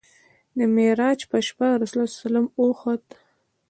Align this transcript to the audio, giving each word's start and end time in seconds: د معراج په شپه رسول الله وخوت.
د 0.57 0.59
معراج 0.75 1.19
په 1.31 1.37
شپه 1.47 1.69
رسول 1.81 2.05
الله 2.11 2.43
وخوت. 2.61 3.03